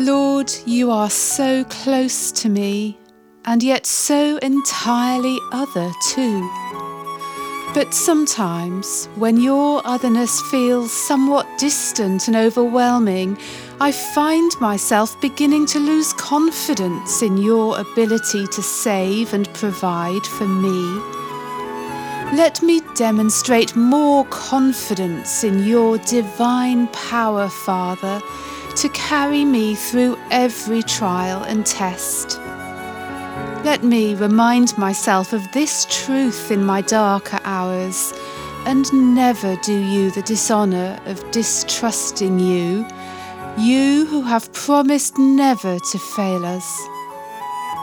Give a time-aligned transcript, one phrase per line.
[0.00, 2.98] Lord, you are so close to me,
[3.44, 6.50] and yet so entirely other too.
[7.74, 13.36] But sometimes, when your otherness feels somewhat distant and overwhelming,
[13.78, 20.48] I find myself beginning to lose confidence in your ability to save and provide for
[20.48, 20.80] me.
[22.34, 28.22] Let me demonstrate more confidence in your divine power, Father,
[28.80, 32.38] to carry me through every trial and test.
[33.62, 38.14] Let me remind myself of this truth in my darker hours
[38.64, 42.86] and never do you the dishonour of distrusting you,
[43.58, 46.80] you who have promised never to fail us.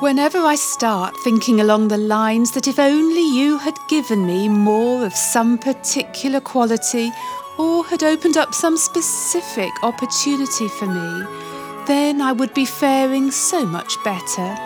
[0.00, 5.06] Whenever I start thinking along the lines that if only you had given me more
[5.06, 7.12] of some particular quality
[7.60, 11.26] or had opened up some specific opportunity for me,
[11.86, 14.56] then I would be faring so much better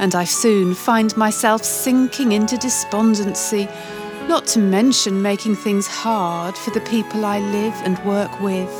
[0.00, 3.68] and I soon find myself sinking into despondency,
[4.28, 8.72] not to mention making things hard for the people I live and work with.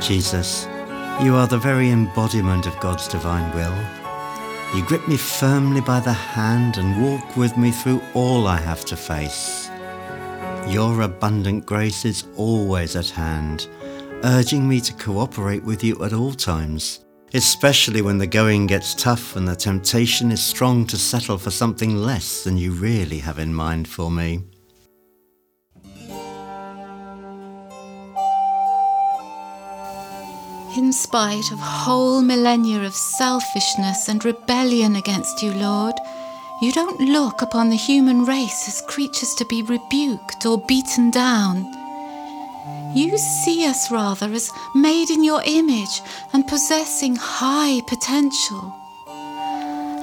[0.00, 0.66] Jesus,
[1.22, 3.76] you are the very embodiment of God's divine will.
[4.76, 8.84] You grip me firmly by the hand and walk with me through all I have
[8.86, 9.68] to face.
[10.70, 13.68] Your abundant grace is always at hand,
[14.24, 17.00] urging me to cooperate with you at all times
[17.34, 21.96] especially when the going gets tough and the temptation is strong to settle for something
[21.96, 24.42] less than you really have in mind for me.
[30.76, 35.94] In spite of whole millennia of selfishness and rebellion against you, Lord,
[36.60, 41.64] you don't look upon the human race as creatures to be rebuked or beaten down.
[42.94, 48.74] You see us rather as made in your image and possessing high potential.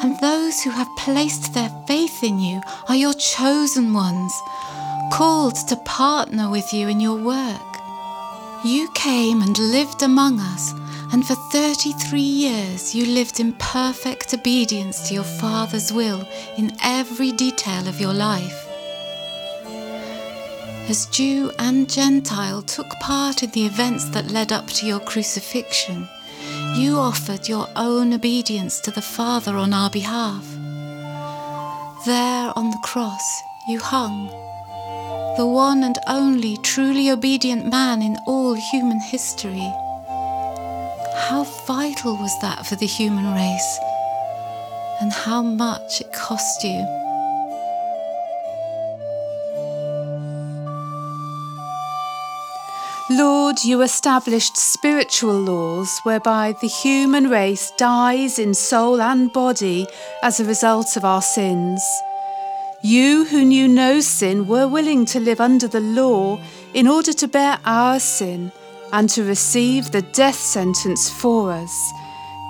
[0.01, 4.33] And those who have placed their faith in you are your chosen ones,
[5.11, 7.61] called to partner with you in your work.
[8.63, 10.73] You came and lived among us,
[11.15, 16.27] and for 33 years you lived in perfect obedience to your Father's will
[16.57, 18.65] in every detail of your life
[20.87, 26.07] as Jew and Gentile took part in the events that led up to your crucifixion,
[26.75, 30.45] you offered your own obedience to the Father on our behalf.
[32.05, 34.27] There on the cross you hung,
[35.37, 39.73] the one and only truly obedient man in all human history.
[41.27, 43.79] How vital was that for the human race,
[45.01, 46.85] and how much it cost you.
[53.09, 59.87] Lord, you established spiritual laws whereby the human race dies in soul and body
[60.21, 61.83] as a result of our sins.
[62.83, 66.39] You who knew no sin were willing to live under the law
[66.75, 68.51] in order to bear our sin
[68.91, 71.91] and to receive the death sentence for us,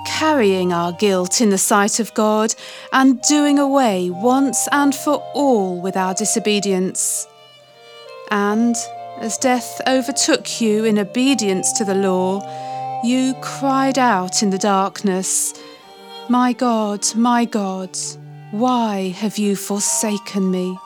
[0.06, 2.54] carrying our guilt in the sight of God
[2.92, 7.26] and doing away once and for all with our disobedience.
[8.30, 8.76] And
[9.18, 12.40] as death overtook you in obedience to the law,
[13.02, 15.54] you cried out in the darkness,
[16.28, 17.96] My God, my God,
[18.50, 20.78] why have you forsaken me?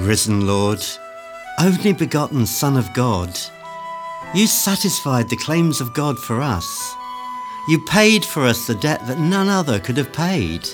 [0.00, 0.84] Risen Lord,
[1.60, 3.36] only begotten Son of God,
[4.34, 6.94] you satisfied the claims of God for us.
[7.68, 10.68] You paid for us the debt that none other could have paid.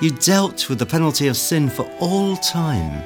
[0.00, 3.02] You dealt with the penalty of sin for all time.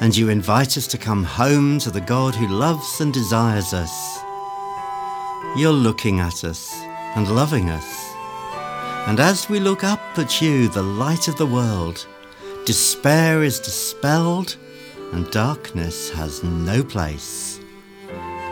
[0.00, 4.20] And you invite us to come home to the God who loves and desires us.
[5.56, 6.72] You're looking at us
[7.16, 8.14] and loving us.
[9.08, 12.06] And as we look up at you, the light of the world,
[12.66, 14.56] Despair is dispelled
[15.12, 17.58] and darkness has no place.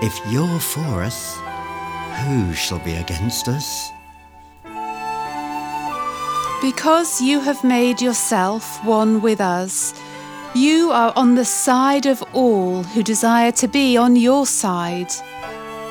[0.03, 1.39] If you're for us,
[2.23, 3.91] who shall be against us?
[6.63, 9.95] Because you have made yourself one with us,
[10.55, 15.13] you are on the side of all who desire to be on your side.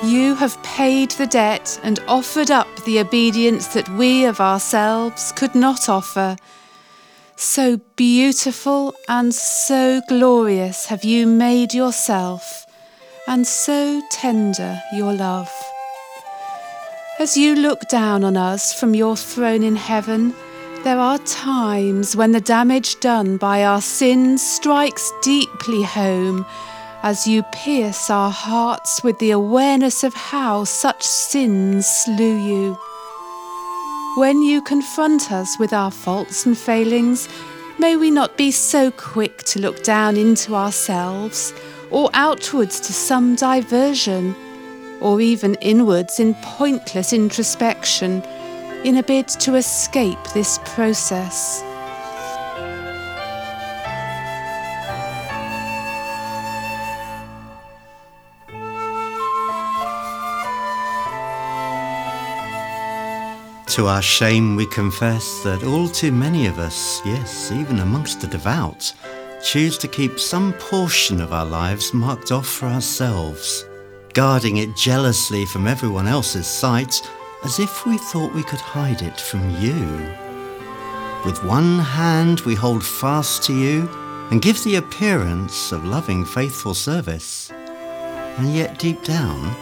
[0.03, 5.55] You have paid the debt and offered up the obedience that we of ourselves could
[5.55, 6.35] not offer.
[7.39, 12.65] So beautiful and so glorious have you made yourself,
[13.27, 15.51] and so tender your love.
[17.19, 20.33] As you look down on us from your throne in heaven,
[20.83, 26.43] there are times when the damage done by our sins strikes deeply home
[27.03, 32.77] as you pierce our hearts with the awareness of how such sins slew you.
[34.15, 37.29] When you confront us with our faults and failings,
[37.77, 41.53] may we not be so quick to look down into ourselves
[41.91, 44.35] or outwards to some diversion,
[45.01, 48.23] or even inwards in pointless introspection,
[48.83, 51.63] in a bid to escape this process.
[63.77, 68.25] To our shame, we confess that all too many of us, yes, even amongst the
[68.25, 68.91] devout,
[69.43, 73.67] choose to keep some portion of our lives marked off for ourselves,
[74.15, 77.07] guarding it jealously from everyone else's sight,
[77.43, 80.09] as if we thought we could hide it from you.
[81.23, 83.87] With one hand, we hold fast to you
[84.31, 87.51] and give the appearance of loving, faithful service.
[87.51, 89.55] And yet, deep down,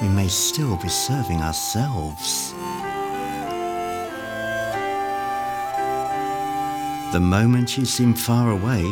[0.00, 2.54] we may still be serving ourselves.
[7.16, 8.84] The moment you seem far away,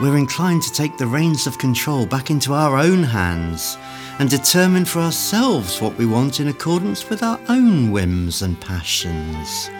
[0.00, 3.76] we're inclined to take the reins of control back into our own hands
[4.20, 9.70] and determine for ourselves what we want in accordance with our own whims and passions.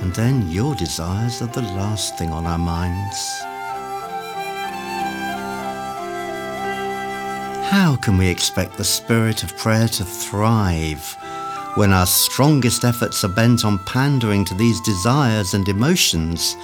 [0.00, 3.18] And then your desires are the last thing on our minds.
[7.68, 11.14] How can we expect the spirit of prayer to thrive
[11.74, 16.56] when our strongest efforts are bent on pandering to these desires and emotions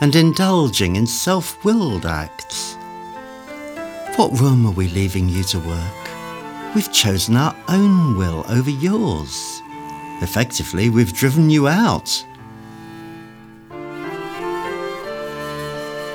[0.00, 2.76] and indulging in self willed acts.
[4.16, 6.74] What room are we leaving you to work?
[6.74, 9.62] We've chosen our own will over yours.
[10.20, 12.24] Effectively, we've driven you out.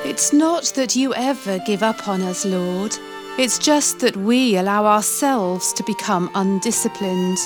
[0.06, 2.95] It's not that you ever give up on us, Lord.
[3.39, 7.39] It's just that we allow ourselves to become undisciplined.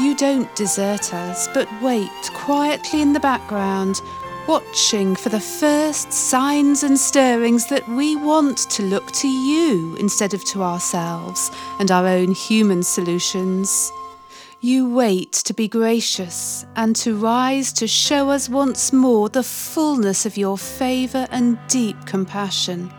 [0.00, 4.00] You don't desert us, but wait quietly in the background
[4.50, 10.34] watching for the first signs and stirrings that we want to look to you instead
[10.34, 13.92] of to ourselves and our own human solutions.
[14.60, 20.26] You wait to be gracious and to rise to show us once more the fullness
[20.26, 22.90] of your favour and deep compassion.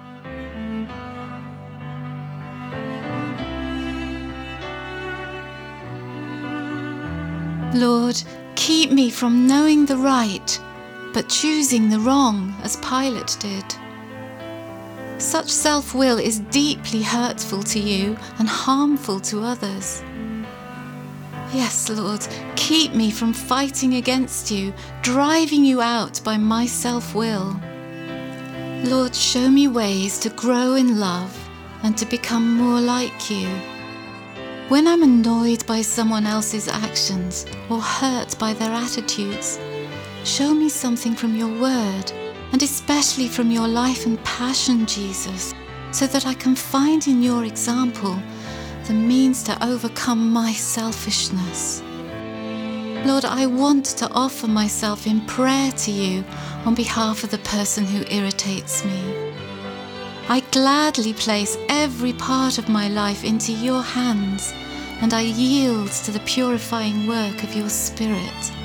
[7.74, 8.24] Lord,
[8.56, 10.58] keep me from knowing the right
[11.14, 13.66] but choosing the wrong, as Pilate did.
[15.18, 20.04] Such self will is deeply hurtful to you and harmful to others.
[21.54, 22.26] Yes, Lord,
[22.56, 27.60] keep me from fighting against you, driving you out by my self will.
[28.86, 31.38] Lord, show me ways to grow in love
[31.84, 33.48] and to become more like you.
[34.70, 39.60] When I'm annoyed by someone else's actions or hurt by their attitudes,
[40.24, 42.12] Show me something from your word,
[42.52, 45.56] and especially from your life and passion, Jesus,
[45.92, 48.20] so that I can find in your example
[48.86, 51.82] the means to overcome my selfishness.
[53.04, 56.24] Lord, I want to offer myself in prayer to you
[56.66, 59.34] on behalf of the person who irritates me.
[60.30, 64.54] I gladly place every part of my life into your hands,
[65.02, 68.61] and I yield to the purifying work of your Spirit.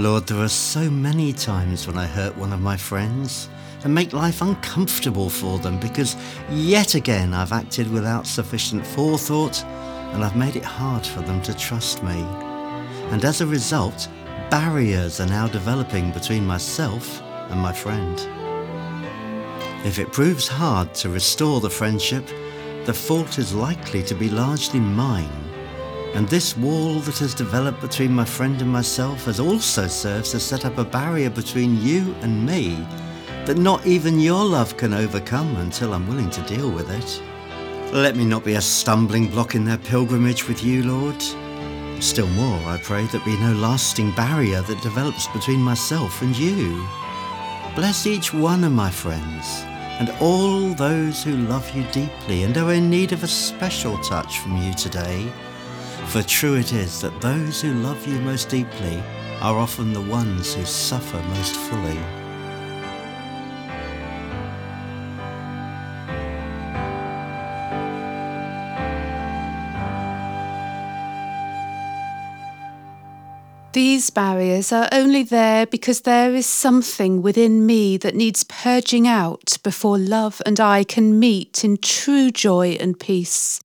[0.00, 3.50] Lord, there are so many times when I hurt one of my friends
[3.84, 6.16] and make life uncomfortable for them because
[6.50, 11.54] yet again I've acted without sufficient forethought and I've made it hard for them to
[11.54, 12.18] trust me.
[13.10, 14.08] And as a result,
[14.48, 18.18] barriers are now developing between myself and my friend.
[19.84, 22.26] If it proves hard to restore the friendship,
[22.86, 25.49] the fault is likely to be largely mine
[26.14, 30.40] and this wall that has developed between my friend and myself has also served to
[30.40, 32.76] set up a barrier between you and me
[33.46, 37.22] that not even your love can overcome until I'm willing to deal with it.
[37.94, 41.22] Let me not be a stumbling block in their pilgrimage with you, Lord.
[42.02, 46.86] Still more, I pray that be no lasting barrier that develops between myself and you.
[47.74, 49.62] Bless each one of my friends
[50.00, 54.38] and all those who love you deeply and are in need of a special touch
[54.38, 55.30] from you today.
[56.08, 59.02] For true it is that those who love you most deeply
[59.40, 61.98] are often the ones who suffer most fully.
[73.72, 79.58] These barriers are only there because there is something within me that needs purging out
[79.62, 83.60] before love and I can meet in true joy and peace.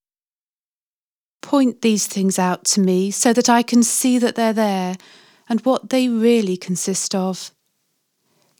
[1.45, 4.95] Point these things out to me so that I can see that they're there
[5.47, 7.51] and what they really consist of.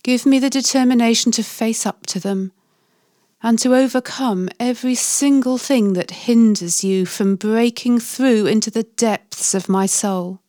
[0.04, 2.52] Give me the determination to face up to them
[3.42, 9.56] and to overcome every single thing that hinders you from breaking through into the depths
[9.56, 10.42] of my soul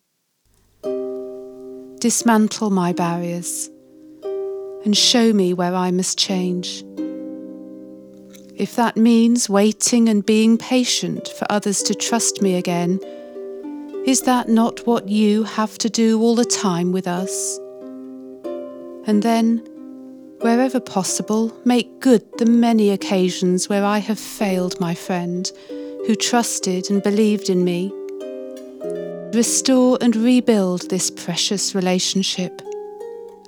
[2.00, 3.70] dismantle my barriers
[4.84, 6.84] and show me where I must change.
[8.56, 12.98] If that means waiting and being patient for others to trust me again,
[14.06, 17.58] is that not what you have to do all the time with us?
[19.06, 19.58] And then,
[20.40, 25.52] wherever possible, make good the many occasions where I have failed my friend
[26.06, 27.92] who trusted and believed in me
[29.34, 32.62] restore and rebuild this precious relationship,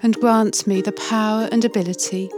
[0.02, 2.28] and grant me the power and ability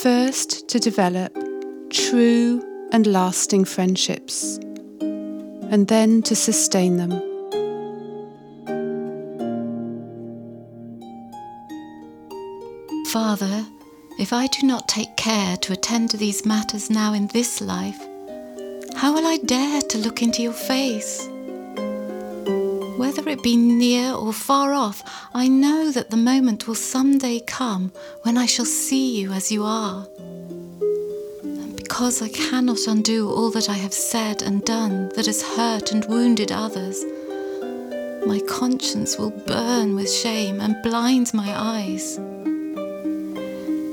[0.00, 1.47] first to develop
[1.90, 4.58] true and lasting friendships,
[5.00, 7.10] and then to sustain them.
[13.08, 13.66] Father,
[14.18, 17.98] if I do not take care to attend to these matters now in this life,
[18.96, 21.28] how will I dare to look into your face?
[22.98, 25.02] Whether it be near or far off,
[25.32, 27.92] I know that the moment will someday come
[28.22, 30.06] when I shall see you as you are.
[31.98, 36.04] Because I cannot undo all that I have said and done that has hurt and
[36.04, 37.04] wounded others,
[38.24, 42.16] my conscience will burn with shame and blind my eyes.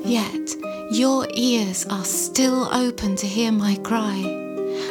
[0.06, 0.52] Yet
[0.92, 4.18] your ears are still open to hear my cry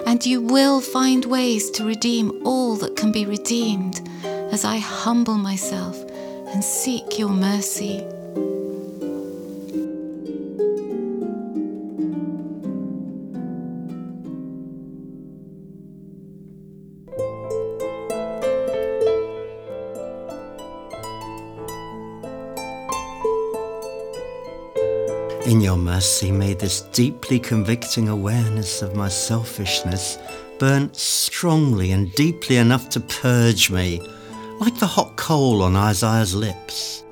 [0.09, 5.39] and you will find ways to redeem all that can be redeemed as I humble
[5.39, 5.97] myself
[6.49, 8.05] and seek your mercy.
[25.75, 30.19] Your mercy, may this deeply convicting awareness of my selfishness
[30.61, 34.01] burn strongly and deeply enough to purge me,
[34.61, 37.03] like the hot coal on Isaiah's lips.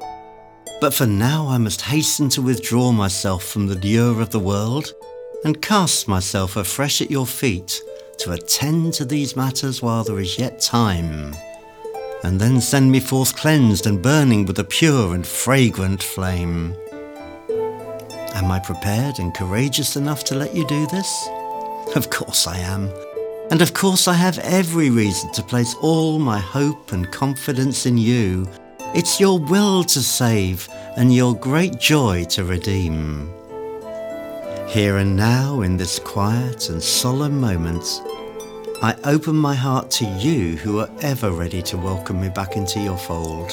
[0.81, 4.92] But for now, I must hasten to withdraw myself from the lure of the world
[5.45, 7.81] and cast myself afresh at your feet
[8.19, 11.35] to attend to these matters while there is yet time,
[12.23, 16.76] and then send me forth cleansed and burning with a pure and fragrant flame.
[18.35, 21.29] Am I prepared and courageous enough to let you do this?
[21.95, 22.91] Of course I am.
[23.51, 27.99] And of course I have every reason to place all my hope and confidence in
[27.99, 28.49] you.
[28.95, 33.31] It's your will to save and your great joy to redeem.
[34.67, 37.85] Here and now, in this quiet and solemn moment,
[38.81, 42.81] I open my heart to you who are ever ready to welcome me back into
[42.81, 43.53] your fold.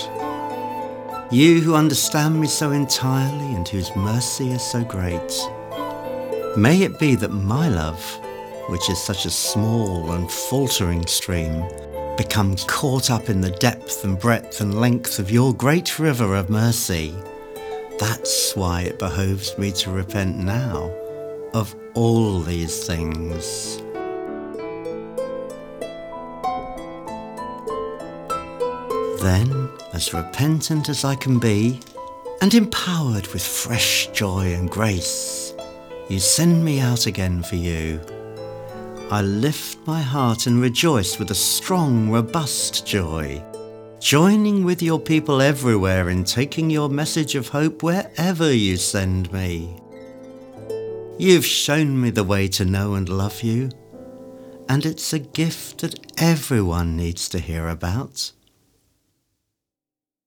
[1.32, 5.32] You who understand me so entirely and whose mercy is so great.
[6.58, 8.04] May it be that my love,
[8.70, 11.64] which is such a small and faltering stream,
[12.18, 16.50] becomes caught up in the depth and breadth and length of your great river of
[16.50, 17.14] mercy.
[18.00, 20.92] That's why it behoves me to repent now
[21.54, 23.78] of all these things.
[29.22, 29.59] Then,
[30.00, 31.82] as repentant as I can be,
[32.42, 35.54] and empowered with fresh joy and grace,
[36.08, 38.00] you send me out again for you.
[39.12, 43.44] I lift my heart and rejoice with a strong, robust joy,
[44.00, 49.82] joining with your people everywhere in taking your message of hope wherever you send me.
[51.18, 53.70] You've shown me the way to know and love you,
[54.70, 58.32] and it's a gift that everyone needs to hear about.